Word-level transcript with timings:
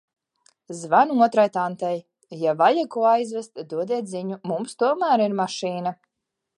Zvanu 0.77 1.17
otrai 1.25 1.45
tantei: 1.57 2.01
"Ja 2.45 2.55
vajag 2.63 2.89
ko 2.97 3.05
aizvest, 3.13 3.63
dodiet 3.75 4.11
ziņu, 4.15 4.43
mums 4.53 4.79
tomēr 4.83 5.29
ir 5.29 5.41
mašīna". 5.43 5.99